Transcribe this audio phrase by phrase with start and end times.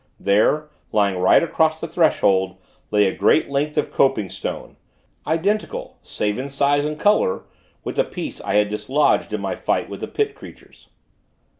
[0.19, 2.57] There, lying right across the threshold,
[2.89, 4.77] lay a great length of coping stone,
[5.27, 7.43] identical save in size and color
[7.83, 10.89] with the piece I had dislodged in my fight with the Pit creatures.